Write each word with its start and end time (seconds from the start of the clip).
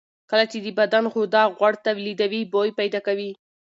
کله 0.29 0.45
چې 0.51 0.57
د 0.61 0.67
بدن 0.79 1.03
غده 1.13 1.43
غوړ 1.55 1.73
تولیدوي، 1.85 2.41
بوی 2.53 2.69
پیدا 2.79 2.99
کېږي. 3.07 3.31